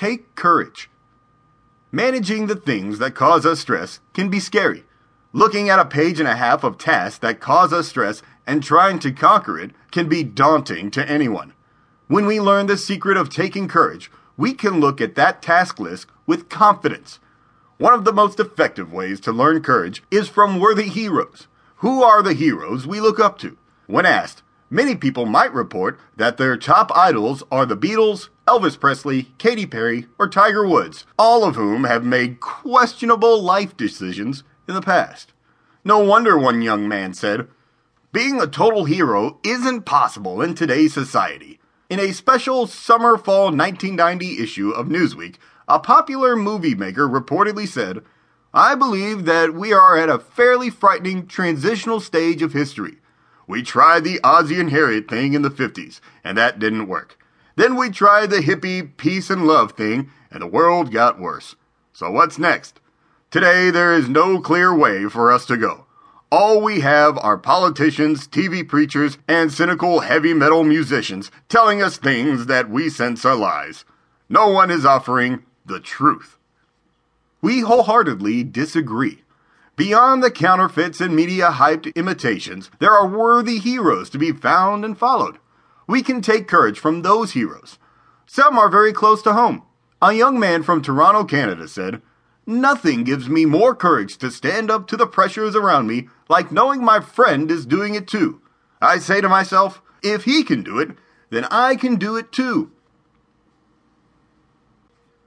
[0.00, 0.88] take courage.
[1.92, 4.84] Managing the things that cause us stress can be scary.
[5.34, 8.98] Looking at a page and a half of tasks that cause us stress and trying
[9.00, 11.52] to conquer it can be daunting to anyone.
[12.08, 16.06] When we learn the secret of taking courage, we can look at that task list
[16.26, 17.18] with confidence.
[17.76, 21.46] One of the most effective ways to learn courage is from worthy heroes.
[21.76, 23.58] Who are the heroes we look up to?
[23.86, 29.32] When asked, many people might report that their top idols are the Beatles, Elvis Presley,
[29.38, 34.80] Katy Perry, or Tiger Woods, all of whom have made questionable life decisions in the
[34.80, 35.32] past.
[35.84, 37.48] No wonder one young man said,
[38.12, 41.58] Being a total hero isn't possible in today's society.
[41.88, 48.02] In a special summer fall 1990 issue of Newsweek, a popular movie maker reportedly said,
[48.52, 52.96] I believe that we are at a fairly frightening transitional stage of history.
[53.50, 57.18] We tried the Ozzie and Harriet thing in the 50s, and that didn't work.
[57.56, 61.56] Then we tried the hippie peace and love thing, and the world got worse.
[61.92, 62.78] So what's next?
[63.28, 65.86] Today there is no clear way for us to go.
[66.30, 72.46] All we have are politicians, TV preachers, and cynical heavy metal musicians telling us things
[72.46, 73.84] that we sense are lies.
[74.28, 76.38] No one is offering the truth.
[77.42, 79.22] We wholeheartedly disagree.
[79.76, 84.98] Beyond the counterfeits and media hyped imitations, there are worthy heroes to be found and
[84.98, 85.38] followed.
[85.86, 87.78] We can take courage from those heroes.
[88.26, 89.62] Some are very close to home.
[90.02, 92.00] A young man from Toronto, Canada said,
[92.46, 96.84] Nothing gives me more courage to stand up to the pressures around me like knowing
[96.84, 98.40] my friend is doing it too.
[98.80, 100.90] I say to myself, if he can do it,
[101.30, 102.72] then I can do it too.